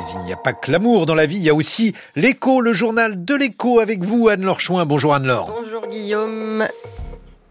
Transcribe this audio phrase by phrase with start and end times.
[0.00, 2.62] Mais il n'y a pas que l'amour dans la vie, il y a aussi l'écho,
[2.62, 4.86] le journal de l'écho avec vous, Anne-Laure Chouin.
[4.86, 5.52] Bonjour Anne-Laure.
[5.60, 6.66] Bonjour Guillaume.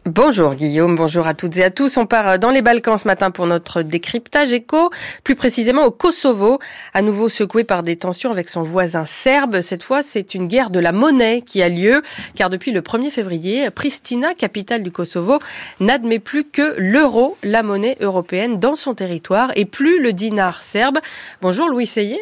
[0.08, 1.98] Bonjour Guillaume, bonjour à toutes et à tous.
[1.98, 4.90] On part dans les Balkans ce matin pour notre décryptage éco,
[5.24, 6.58] plus précisément au Kosovo,
[6.96, 9.62] à nouveau secoué par des tensions avec son voisin serbe.
[9.62, 12.02] Cette fois, c'est une guerre de la monnaie qui a lieu,
[12.34, 15.38] car depuis le 1er février, Pristina, capitale du Kosovo,
[15.80, 20.98] n'admet plus que l'euro, la monnaie européenne, dans son territoire, et plus le dinar serbe.
[21.44, 22.20] Bonjour Louis Seyé.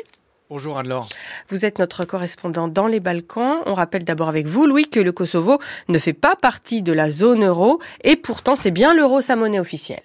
[0.50, 1.10] Bonjour Anne-Laure.
[1.50, 3.58] Vous êtes notre correspondant dans les Balkans.
[3.66, 7.12] On rappelle d'abord avec vous, Louis, que le Kosovo ne fait pas partie de la
[7.12, 10.00] zone euro et pourtant c'est bien l'euro sa monnaie officielle.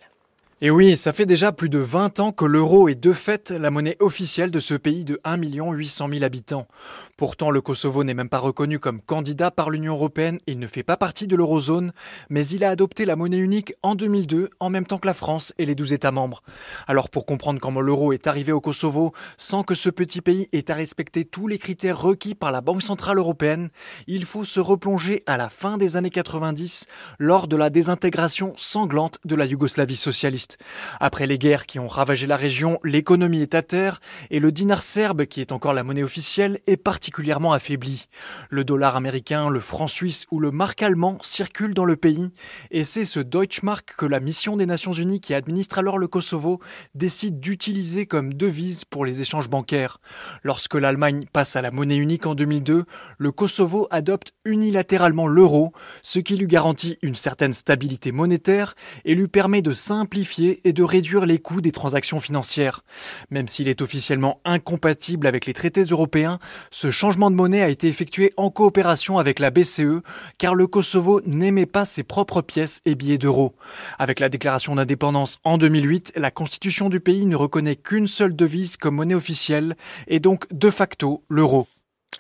[0.65, 3.73] Et oui, ça fait déjà plus de 20 ans que l'euro est de fait la
[3.73, 5.39] monnaie officielle de ce pays de 1
[5.73, 6.69] 800 000 habitants.
[7.17, 10.85] Pourtant, le Kosovo n'est même pas reconnu comme candidat par l'Union européenne, il ne fait
[10.85, 11.91] pas partie de l'eurozone,
[12.31, 15.53] mais il a adopté la monnaie unique en 2002, en même temps que la France
[15.59, 16.45] et les 12 États membres.
[16.87, 20.71] Alors pour comprendre comment l'euro est arrivé au Kosovo, sans que ce petit pays ait
[20.71, 23.71] à respecter tous les critères requis par la Banque Centrale Européenne,
[24.07, 26.87] il faut se replonger à la fin des années 90,
[27.19, 30.52] lors de la désintégration sanglante de la Yougoslavie socialiste.
[31.01, 34.01] Après les guerres qui ont ravagé la région, l'économie est à terre
[34.31, 38.09] et le dinar serbe, qui est encore la monnaie officielle, est particulièrement affaibli.
[38.51, 42.31] Le dollar américain, le franc suisse ou le mark allemand circulent dans le pays
[42.71, 46.61] et c'est ce Deutschmark que la mission des Nations Unies qui administre alors le Kosovo
[46.95, 50.01] décide d'utiliser comme devise pour les échanges bancaires.
[50.43, 52.85] Lorsque l'Allemagne passe à la monnaie unique en 2002,
[53.19, 55.73] le Kosovo adopte unilatéralement l'euro,
[56.03, 60.83] ce qui lui garantit une certaine stabilité monétaire et lui permet de simplifier et de
[60.83, 62.85] réduire les coûts des transactions financières.
[63.31, 66.39] Même s'il est officiellement incompatible avec les traités européens,
[66.71, 70.03] ce changement de monnaie a été effectué en coopération avec la BCE,
[70.39, 73.55] car le Kosovo n'aimait pas ses propres pièces et billets d'euros.
[73.99, 78.77] Avec la déclaration d'indépendance en 2008, la constitution du pays ne reconnaît qu'une seule devise
[78.77, 79.77] comme monnaie officielle,
[80.09, 81.67] et donc de facto l'euro.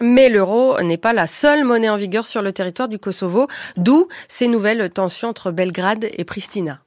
[0.00, 3.46] Mais l'euro n'est pas la seule monnaie en vigueur sur le territoire du Kosovo,
[3.76, 6.80] d'où ces nouvelles tensions entre Belgrade et Pristina.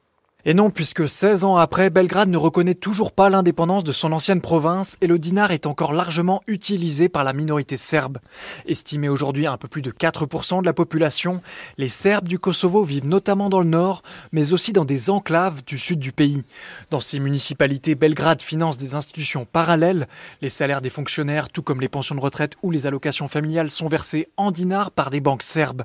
[0.48, 4.40] Et non, puisque 16 ans après, Belgrade ne reconnaît toujours pas l'indépendance de son ancienne
[4.40, 8.18] province et le dinar est encore largement utilisé par la minorité serbe.
[8.64, 11.42] Estimé aujourd'hui à un peu plus de 4% de la population,
[11.78, 15.78] les Serbes du Kosovo vivent notamment dans le nord, mais aussi dans des enclaves du
[15.78, 16.44] sud du pays.
[16.90, 20.06] Dans ces municipalités, Belgrade finance des institutions parallèles.
[20.42, 23.88] Les salaires des fonctionnaires, tout comme les pensions de retraite ou les allocations familiales, sont
[23.88, 25.82] versés en dinars par des banques serbes.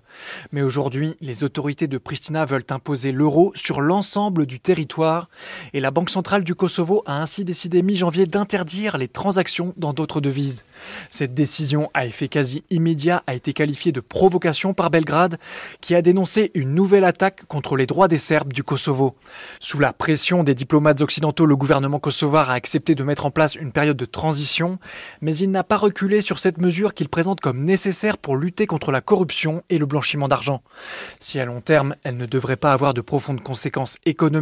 [0.51, 5.29] Mais aujourd'hui, les autorités de Pristina veulent imposer l'euro sur l'ensemble du territoire
[5.71, 10.19] et la Banque centrale du Kosovo a ainsi décidé mi-janvier d'interdire les transactions dans d'autres
[10.19, 10.65] devises.
[11.09, 15.37] Cette décision à effet quasi immédiat a été qualifiée de provocation par Belgrade
[15.79, 19.15] qui a dénoncé une nouvelle attaque contre les droits des Serbes du Kosovo.
[19.61, 23.55] Sous la pression des diplomates occidentaux, le gouvernement kosovar a accepté de mettre en place
[23.55, 24.79] une période de transition,
[25.21, 28.91] mais il n'a pas reculé sur cette mesure qu'il présente comme nécessaire pour lutter contre
[28.91, 30.61] la corruption et le blanchiment d'argent.
[31.19, 34.40] Si à long terme, elle ne devrait pas avoir de profondes conséquences économiques,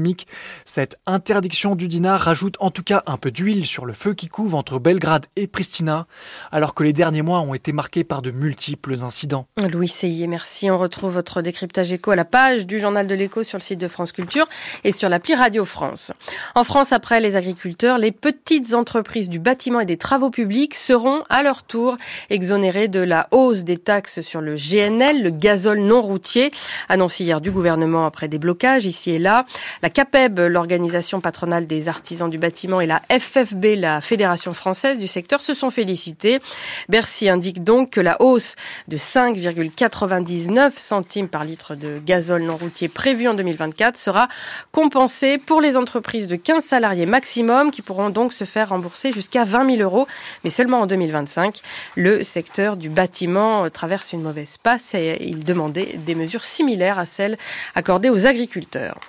[0.65, 4.27] cette interdiction du dinar rajoute en tout cas un peu d'huile sur le feu qui
[4.27, 6.07] couvre entre Belgrade et Pristina,
[6.51, 9.47] alors que les derniers mois ont été marqués par de multiples incidents.
[9.71, 10.69] Louis Seyé, merci.
[10.71, 13.79] On retrouve votre décryptage éco à la page du journal de l'écho sur le site
[13.79, 14.47] de France Culture
[14.83, 16.11] et sur l'appli Radio France.
[16.55, 21.23] En France, après les agriculteurs, les petites entreprises du bâtiment et des travaux publics seront
[21.29, 21.97] à leur tour
[22.29, 26.51] exonérées de la hausse des taxes sur le GNL, le gazole non routier,
[26.87, 29.45] annoncé hier du gouvernement après des blocages ici et là.
[29.81, 35.07] La CAPEB, l'organisation patronale des artisans du bâtiment, et la FFB, la Fédération française du
[35.07, 36.41] secteur, se sont félicités.
[36.89, 38.55] Bercy indique donc que la hausse
[38.89, 44.27] de 5,99 centimes par litre de gazole non routier prévue en 2024 sera
[44.73, 49.45] compensée pour les entreprises de 15 salariés maximum qui pourront donc se faire rembourser jusqu'à
[49.45, 50.07] 20 000 euros,
[50.43, 51.61] mais seulement en 2025.
[51.95, 57.05] Le secteur du bâtiment traverse une mauvaise passe et il demandait des mesures similaires à
[57.05, 57.37] celles
[57.75, 58.99] accordées aux agriculteurs.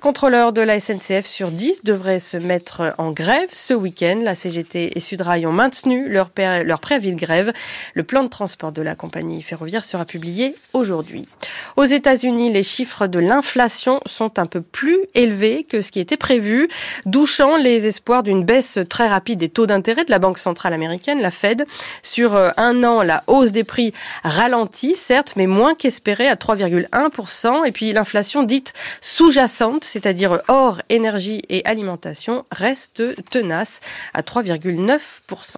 [0.00, 4.20] Contrôleurs de la SNCF sur 10 devraient se mettre en grève ce week-end.
[4.22, 6.30] La CGT et Sudrail ont maintenu leur,
[6.64, 7.52] leur préavis de grève.
[7.94, 11.26] Le plan de transport de la compagnie ferroviaire sera publié aujourd'hui.
[11.76, 16.16] Aux États-Unis, les chiffres de l'inflation sont un peu plus élevés que ce qui était
[16.16, 16.68] prévu,
[17.06, 21.20] douchant les espoirs d'une baisse très rapide des taux d'intérêt de la Banque centrale américaine,
[21.20, 21.64] la Fed.
[22.02, 23.92] Sur euh, un an, la hausse des prix
[24.24, 27.66] ralentit, certes, mais moins qu'espéré à 3,1%.
[27.66, 33.80] Et puis l'inflation dite sous-jacente c'est-à-dire or, énergie et alimentation, reste tenace
[34.14, 35.56] à 3,9%.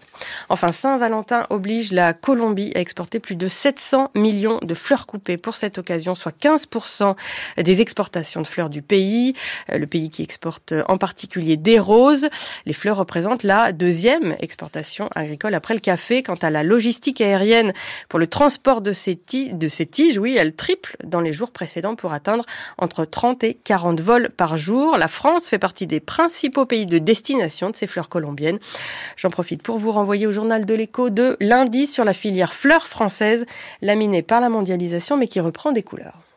[0.48, 5.54] Enfin, Saint-Valentin oblige la Colombie à exporter plus de 700 millions de fleurs coupées pour
[5.54, 7.16] cette occasion, soit 15%
[7.58, 9.34] des exportations de fleurs du pays.
[9.70, 12.28] Euh, le pays qui exporte en particulier des roses.
[12.66, 16.22] Les fleurs représentent la deuxième exportation agricole après le café.
[16.22, 17.72] Quant à la logistique aérienne
[18.08, 19.18] pour le transport de ces,
[19.52, 22.44] de ces tiges, oui, elle triple dans les jours précédents pour atteindre
[22.78, 24.98] entre 30 et 40 vols par jour.
[24.98, 28.58] La France fait partie des principaux pays de destination de ces fleurs colombiennes.
[29.16, 32.86] J'en profite pour vous renvoyer au journal de l'écho de lundi sur la filière fleurs
[32.86, 33.46] française,
[33.82, 36.29] laminée par la mondialisation mais qui reprend des couleurs.